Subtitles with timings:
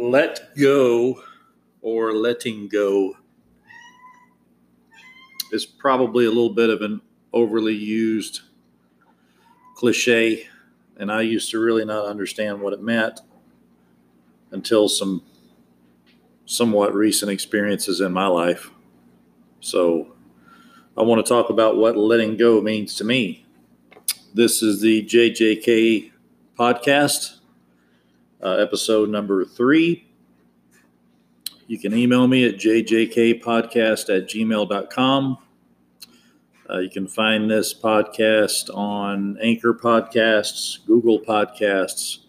[0.00, 1.22] let go
[1.82, 3.16] or letting go
[5.52, 7.02] is probably a little bit of an
[7.32, 8.40] overly used
[9.74, 10.46] cliche,
[10.96, 13.20] and I used to really not understand what it meant
[14.50, 15.22] until some
[16.46, 18.70] somewhat recent experiences in my life.
[19.60, 20.14] So,
[20.96, 23.46] I want to talk about what letting go means to me.
[24.34, 26.10] This is the JJK
[26.58, 27.39] podcast,
[28.42, 30.06] uh, episode number three.
[31.66, 35.38] You can email me at jjkpodcast at gmail.com.
[36.68, 42.24] Uh, you can find this podcast on Anchor Podcasts, Google Podcasts,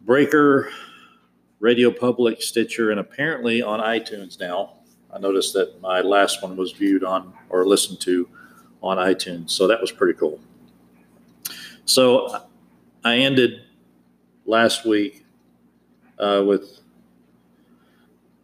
[0.00, 0.70] Breaker,
[1.60, 4.74] Radio Public, Stitcher, and apparently on iTunes now.
[5.12, 8.28] I noticed that my last one was viewed on or listened to
[8.82, 10.40] on iTunes, so that was pretty cool.
[11.84, 12.42] So
[13.04, 13.62] I ended
[14.46, 15.24] last week
[16.18, 16.80] uh, with,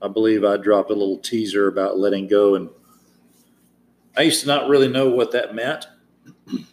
[0.02, 2.68] I believe I dropped a little teaser about letting go and
[4.16, 5.86] I used to not really know what that meant.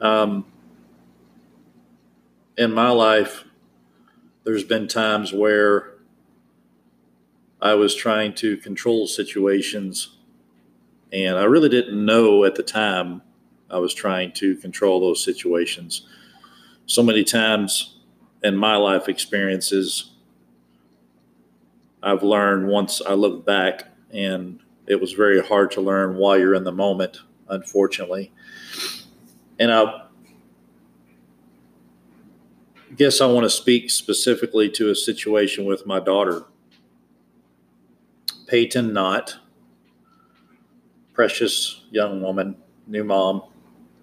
[0.00, 0.44] Um,
[2.58, 3.44] in my life,
[4.42, 5.92] there's been times where
[7.60, 10.16] I was trying to control situations,
[11.12, 13.22] and I really didn't know at the time
[13.70, 16.04] I was trying to control those situations.
[16.86, 17.96] So many times
[18.42, 20.12] in my life experiences,
[22.02, 26.54] I've learned once I look back and it was very hard to learn while you're
[26.54, 28.32] in the moment, unfortunately.
[29.58, 30.02] And I
[32.96, 36.44] guess I want to speak specifically to a situation with my daughter,
[38.48, 39.36] Peyton Knott,
[41.14, 43.44] precious young woman, new mom,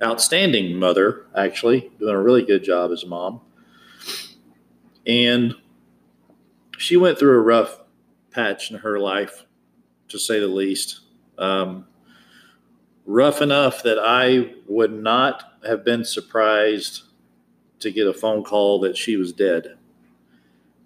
[0.01, 3.41] outstanding mother, actually, doing a really good job as a mom.
[5.05, 5.55] And
[6.77, 7.81] she went through a rough
[8.31, 9.45] patch in her life
[10.09, 11.01] to say the least.
[11.37, 11.85] Um,
[13.05, 17.03] rough enough that I would not have been surprised
[17.79, 19.77] to get a phone call that she was dead.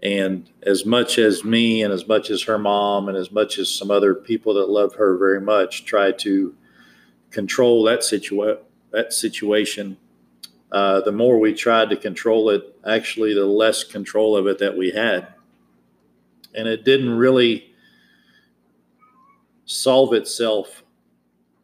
[0.01, 3.69] And as much as me and as much as her mom and as much as
[3.69, 6.55] some other people that love her very much tried to
[7.31, 8.59] control that situa-
[8.93, 9.97] that situation,
[10.71, 14.77] uh, the more we tried to control it, actually, the less control of it that
[14.77, 15.27] we had.
[16.55, 17.73] And it didn't really
[19.65, 20.83] solve itself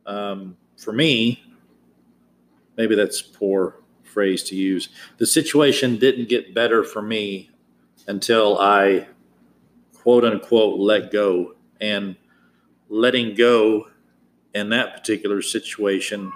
[0.05, 1.43] um, for me.
[2.75, 4.89] Maybe that's poor phrase to use.
[5.17, 7.51] The situation didn't get better for me
[8.07, 9.07] until i
[9.93, 11.55] quote unquote let go.
[11.79, 12.15] And
[12.89, 13.87] letting go
[14.53, 16.31] in that particular situation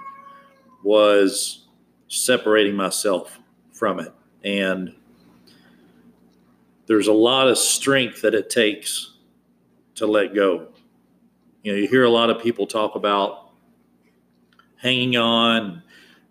[0.84, 1.66] was
[2.08, 3.40] separating myself
[3.72, 4.14] from it
[4.44, 4.94] and
[6.86, 9.14] there's a lot of strength that it takes
[9.96, 10.68] to let go
[11.64, 13.52] you know, you hear a lot of people talk about
[14.76, 15.82] hanging on,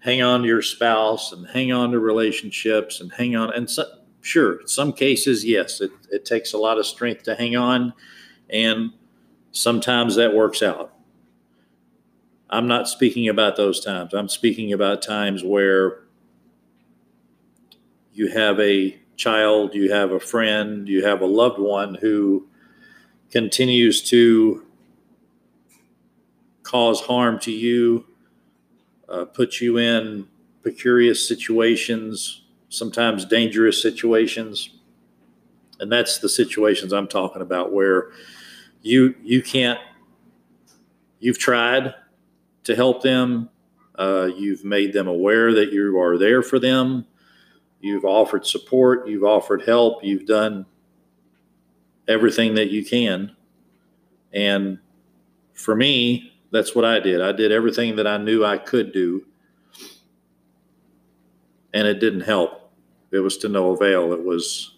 [0.01, 3.53] hang on to your spouse and hang on to relationships and hang on.
[3.55, 3.85] And so,
[4.21, 7.95] sure, some cases, yes, it, it takes a lot of strength to hang on.
[8.51, 8.93] And
[9.53, 10.93] sometimes that works out.
[12.53, 14.13] I'm not speaking about those times.
[14.13, 16.01] I'm speaking about times where
[18.13, 22.47] you have a child, you have a friend, you have a loved one who
[23.31, 24.67] continues to
[26.63, 28.05] cause harm to you,
[29.09, 30.29] uh, put you in
[30.63, 34.69] precarious situations, sometimes dangerous situations.
[35.81, 38.11] And that's the situations I'm talking about where
[38.83, 39.81] you you can't
[41.19, 41.95] you've tried
[42.65, 43.49] to help them,
[43.97, 47.07] uh, you've made them aware that you are there for them,
[47.81, 50.65] you've offered support, you've offered help, you've done
[52.09, 53.35] everything that you can.
[54.33, 54.79] And
[55.53, 57.21] for me, that's what I did.
[57.21, 59.27] I did everything that I knew I could do,
[61.73, 62.71] and it didn't help.
[63.11, 64.13] It was to no avail.
[64.13, 64.75] It was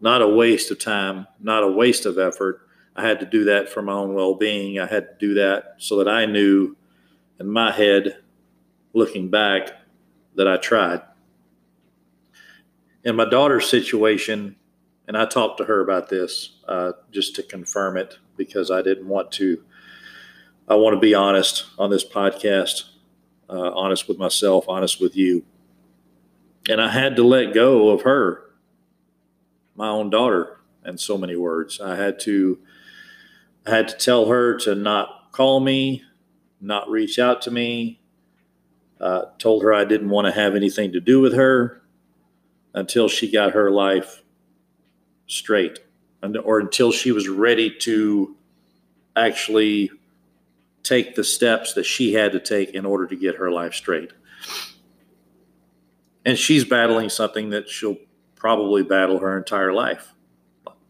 [0.00, 2.60] not a waste of time, not a waste of effort.
[2.96, 4.78] I had to do that for my own well being.
[4.78, 6.76] I had to do that so that I knew
[7.40, 8.18] in my head,
[8.92, 9.72] looking back,
[10.36, 11.02] that I tried.
[13.04, 14.56] In my daughter's situation,
[15.06, 19.08] and I talked to her about this uh, just to confirm it because I didn't
[19.08, 19.62] want to
[20.66, 22.84] I want to be honest on this podcast,
[23.50, 25.44] uh, honest with myself, honest with you.
[26.70, 28.44] And I had to let go of her,
[29.76, 31.82] my own daughter, in so many words.
[31.82, 32.58] I had to,
[33.66, 36.02] I had to tell her to not call me,
[36.64, 38.00] not reach out to me.
[39.00, 41.82] Uh, told her I didn't want to have anything to do with her
[42.72, 44.22] until she got her life
[45.26, 45.80] straight,
[46.22, 48.36] and, or until she was ready to
[49.16, 49.90] actually
[50.82, 54.12] take the steps that she had to take in order to get her life straight.
[56.24, 57.98] And she's battling something that she'll
[58.36, 60.14] probably battle her entire life.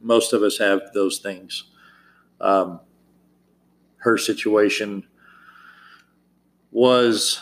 [0.00, 1.65] Most of us have those things.
[2.41, 2.81] Um,
[3.99, 5.06] her situation
[6.75, 7.41] was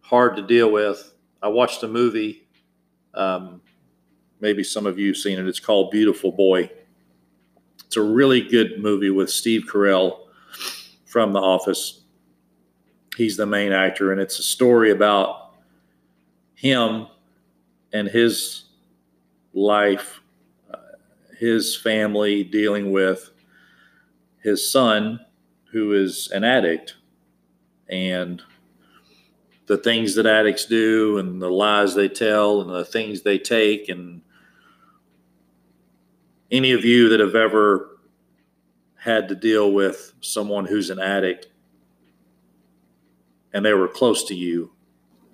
[0.00, 1.12] hard to deal with.
[1.42, 2.48] I watched a movie.
[3.12, 3.60] Um,
[4.40, 5.46] maybe some of you have seen it.
[5.46, 6.70] It's called Beautiful Boy.
[7.84, 10.20] It's a really good movie with Steve Carell
[11.04, 12.00] from The Office.
[13.16, 15.54] He's the main actor, and it's a story about
[16.54, 17.08] him
[17.92, 18.64] and his
[19.52, 20.22] life,
[20.72, 20.78] uh,
[21.38, 23.30] his family dealing with
[24.42, 25.20] his son,
[25.72, 26.94] who is an addict,
[27.90, 28.42] and
[29.66, 33.88] the things that addicts do, and the lies they tell, and the things they take,
[33.88, 34.22] and
[36.50, 37.98] any of you that have ever
[38.96, 41.46] had to deal with someone who's an addict
[43.52, 44.70] and they were close to you,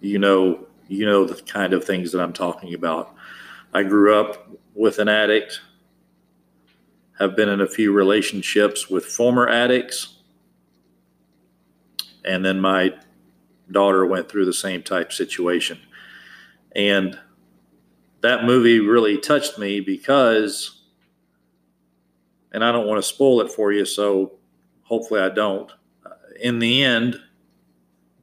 [0.00, 3.14] you know, you know the kind of things that I'm talking about.
[3.72, 5.60] I grew up with an addict,
[7.18, 10.15] have been in a few relationships with former addicts,
[12.26, 12.94] and then my
[13.70, 15.78] daughter went through the same type situation.
[16.74, 17.18] And
[18.20, 20.76] that movie really touched me because
[22.56, 24.32] and I don't want to spoil it for you, so
[24.84, 25.70] hopefully I don't.
[26.40, 27.20] In the end,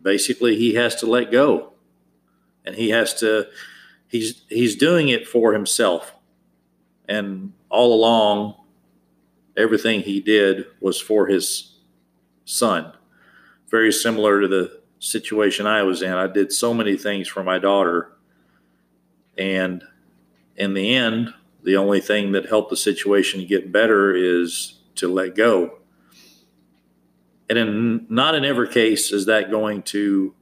[0.02, 1.74] basically, he has to let go,
[2.66, 3.48] and he has to.
[4.08, 6.16] He's he's doing it for himself,
[7.08, 8.56] and all along,
[9.56, 11.76] everything he did was for his
[12.44, 12.92] son.
[13.74, 16.14] Very similar to the situation I was in.
[16.14, 18.12] I did so many things for my daughter,
[19.36, 19.84] and
[20.56, 21.34] in the end,
[21.64, 25.80] the only thing that helped the situation get better is to let go.
[27.50, 30.36] And in not in every case is that going to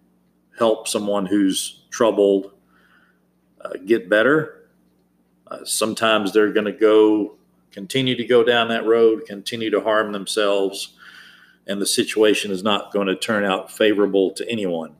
[0.59, 2.51] help someone who's troubled
[3.61, 4.67] uh, get better.
[5.47, 7.37] Uh, sometimes they're going to go
[7.71, 10.97] continue to go down that road, continue to harm themselves,
[11.71, 14.93] and the situation is not going to turn out favorable to anyone.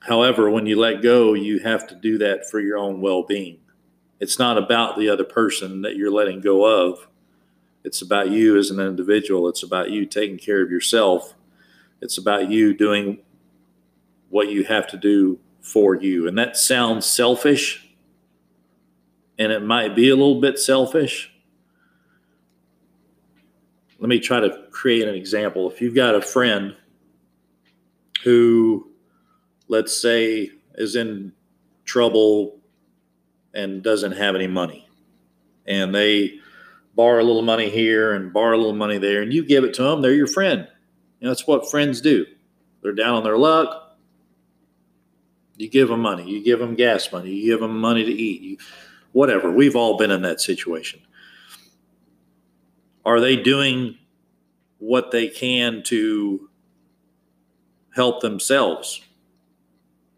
[0.00, 3.58] However, when you let go, you have to do that for your own well being.
[4.18, 7.06] It's not about the other person that you're letting go of.
[7.84, 9.48] It's about you as an individual.
[9.48, 11.34] It's about you taking care of yourself.
[12.00, 13.18] It's about you doing
[14.30, 16.26] what you have to do for you.
[16.26, 17.88] And that sounds selfish,
[19.38, 21.35] and it might be a little bit selfish.
[23.98, 25.70] Let me try to create an example.
[25.70, 26.76] If you've got a friend
[28.24, 28.90] who,
[29.68, 31.32] let's say, is in
[31.84, 32.58] trouble
[33.54, 34.86] and doesn't have any money.
[35.66, 36.38] And they
[36.94, 39.74] borrow a little money here and borrow a little money there, and you give it
[39.74, 40.68] to them, they're your friend.
[41.20, 42.26] You know, that's what friends do.
[42.82, 43.96] They're down on their luck.
[45.56, 48.42] You give them money, you give them gas money, you give them money to eat,
[48.42, 48.58] you,
[49.12, 49.50] whatever.
[49.50, 51.00] We've all been in that situation.
[53.06, 53.96] Are they doing
[54.78, 56.50] what they can to
[57.94, 59.00] help themselves?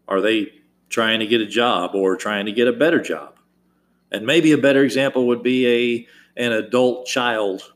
[0.09, 0.59] Are they
[0.89, 3.35] trying to get a job or trying to get a better job.
[4.11, 6.07] And maybe a better example would be a
[6.41, 7.73] an adult child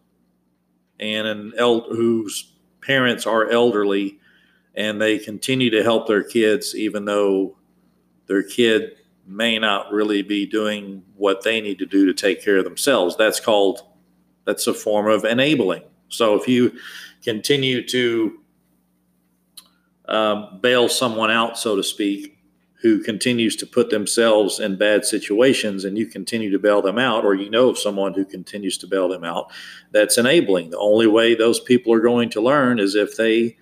[0.99, 4.19] and an el- whose parents are elderly
[4.75, 7.57] and they continue to help their kids even though
[8.27, 8.95] their kid
[9.27, 13.15] may not really be doing what they need to do to take care of themselves.
[13.15, 13.81] That's called
[14.45, 15.83] that's a form of enabling.
[16.09, 16.73] So if you
[17.23, 18.39] continue to
[20.07, 22.37] um, bail someone out, so to speak,
[22.81, 27.23] who continues to put themselves in bad situations and you continue to bail them out,
[27.23, 29.49] or you know of someone who continues to bail them out,
[29.91, 30.69] that's enabling.
[30.69, 33.57] The only way those people are going to learn is if they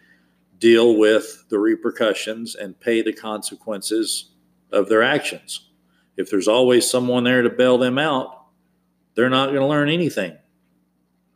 [0.58, 4.32] deal with the repercussions and pay the consequences
[4.72, 5.70] of their actions.
[6.18, 8.46] If there's always someone there to bail them out,
[9.16, 10.38] they're not going to learn anything.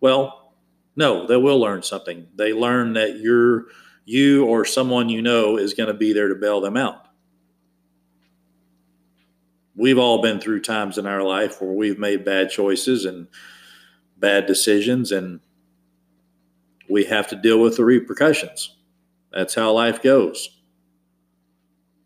[0.06, 0.54] Well,
[0.96, 2.28] no, they will learn something.
[2.36, 3.66] They learn that you're
[4.06, 7.06] you or someone you know is going to be there to bail them out
[9.76, 13.28] we've all been through times in our life where we've made bad choices and
[14.18, 15.42] bad decisions, and
[16.90, 18.76] we have to deal with the repercussions.
[19.32, 20.50] That's how life goes.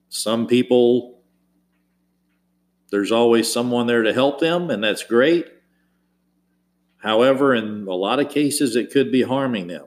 [0.09, 1.21] Some people,
[2.89, 5.47] there's always someone there to help them, and that's great.
[6.99, 9.85] However, in a lot of cases, it could be harming them.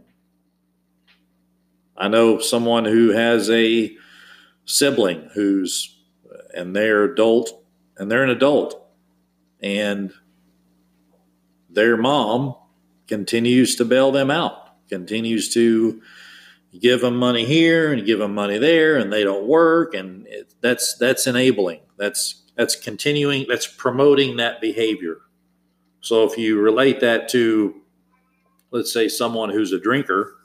[1.97, 3.95] I know someone who has a
[4.65, 5.97] sibling who's,
[6.55, 7.63] and they're adult
[7.97, 8.83] and they're an adult
[9.63, 10.13] and
[11.71, 12.57] their mom
[13.07, 16.03] continues to bail them out, continues to
[16.79, 20.55] give them money here and give them money there, and they don't work, and it,
[20.61, 21.81] that's that's enabling.
[21.97, 23.47] That's that's continuing.
[23.49, 25.19] That's promoting that behavior.
[26.03, 27.77] So if you relate that to,
[28.73, 30.37] let's say, someone who's a drinker,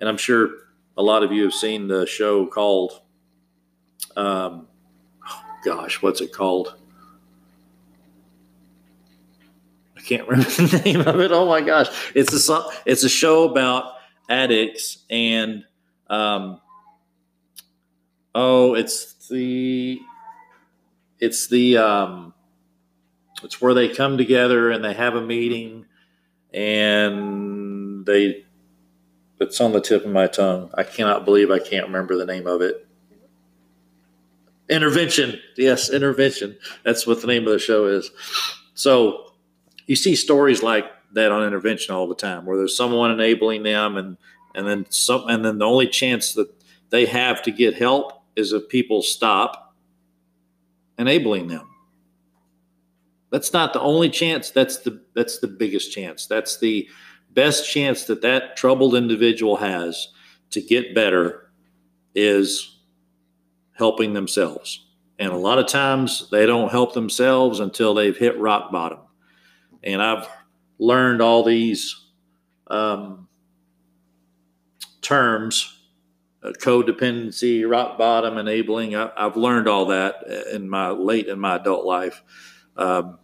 [0.00, 0.50] and I'm sure
[0.96, 3.00] a lot of you have seen the show called,
[4.16, 4.66] um,
[5.26, 6.74] oh gosh, what's it called?
[9.96, 11.30] I can't remember the name of it.
[11.30, 13.94] Oh my gosh, it's a it's a show about
[14.28, 15.64] addicts and
[16.10, 16.60] um,
[18.34, 20.00] oh, it's the
[21.20, 22.34] it's the um,
[23.42, 25.86] it's where they come together and they have a meeting
[26.52, 28.44] and they
[29.40, 30.70] it's on the tip of my tongue.
[30.74, 32.86] I cannot believe I can't remember the name of it.
[34.70, 35.38] Intervention.
[35.56, 36.56] Yes, intervention.
[36.84, 38.10] That's what the name of the show is.
[38.74, 39.32] So
[39.86, 43.96] you see stories like that on intervention all the time where there's someone enabling them
[43.96, 44.16] and
[44.54, 46.48] and then some and then the only chance that
[46.90, 49.74] they have to get help is if people stop
[50.98, 51.73] enabling them.
[53.34, 56.24] That's not the only chance, that's the that's the biggest chance.
[56.26, 56.88] That's the
[57.32, 60.06] best chance that that troubled individual has
[60.50, 61.50] to get better
[62.14, 62.78] is
[63.72, 64.86] helping themselves.
[65.18, 69.00] And a lot of times they don't help themselves until they've hit rock bottom.
[69.82, 70.28] And I've
[70.78, 72.04] learned all these
[72.68, 73.26] um,
[75.02, 75.76] terms
[76.40, 78.94] uh, codependency, rock bottom, enabling.
[78.94, 80.22] I, have learned all that
[80.52, 82.22] in my late in my adult life.
[82.76, 83.18] Um,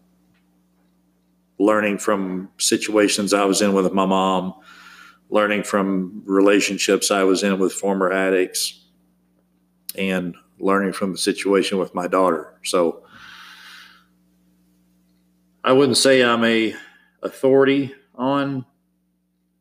[1.60, 4.54] learning from situations I was in with my mom,
[5.28, 8.82] learning from relationships I was in with former addicts,
[9.94, 12.58] and learning from the situation with my daughter.
[12.64, 13.04] So
[15.62, 16.74] I wouldn't say I'm a
[17.22, 18.64] authority on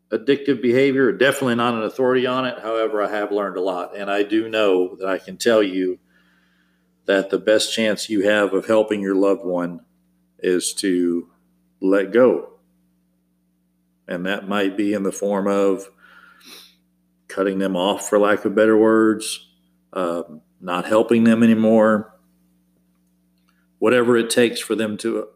[0.10, 2.60] addictive behavior, definitely not an authority on it.
[2.60, 6.00] However, I have learned a lot, and I do know that I can tell you
[7.08, 9.82] that the best chance you have of helping your loved one
[10.40, 11.30] is to
[11.82, 12.50] let go.
[14.08, 15.90] And that might be in the form of
[17.28, 19.48] cutting them off, for lack of better words,
[19.94, 20.24] uh,
[20.60, 22.14] not helping them anymore,
[23.78, 25.28] whatever it takes for them to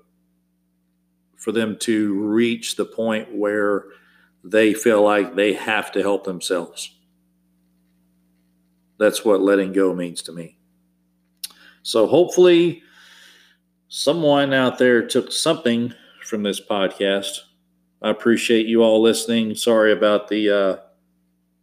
[1.38, 3.84] for them to reach the point where
[4.46, 6.96] they feel like they have to help themselves.
[8.98, 10.58] That's what letting go means to me.
[11.82, 12.82] So hopefully
[13.90, 17.40] someone out there took something from this podcast.
[18.02, 19.56] I appreciate you all listening.
[19.56, 20.78] Sorry about the uh,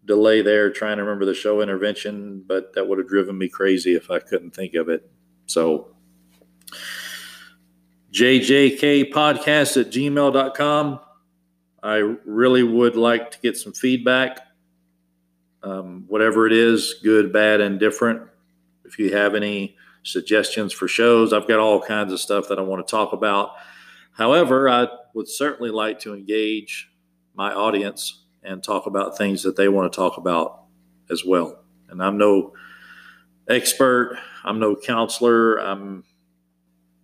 [0.07, 3.95] delay there trying to remember the show intervention, but that would have driven me crazy
[3.95, 5.09] if I couldn't think of it.
[5.47, 5.95] So,
[8.13, 11.01] jjkpodcast at gmail.com.
[11.83, 14.41] I really would like to get some feedback,
[15.63, 18.23] um, whatever it is, good, bad, and different.
[18.85, 22.63] If you have any suggestions for shows, I've got all kinds of stuff that I
[22.63, 23.53] want to talk about.
[24.13, 26.91] However, I would certainly like to engage
[27.35, 30.65] my audience and talk about things that they want to talk about
[31.11, 31.65] as well.
[31.89, 32.53] And I'm no
[33.49, 36.05] expert, I'm no counselor, I'm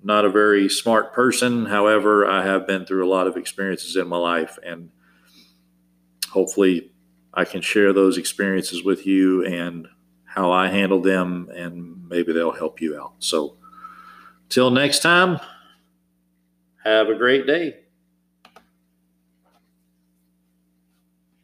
[0.02, 1.66] not a very smart person.
[1.66, 4.90] However, I have been through a lot of experiences in my life, and
[6.28, 6.92] hopefully,
[7.34, 9.88] I can share those experiences with you and
[10.24, 13.14] how I handled them, and maybe they'll help you out.
[13.18, 13.56] So,
[14.48, 15.40] till next time.
[16.86, 17.85] Have a great day.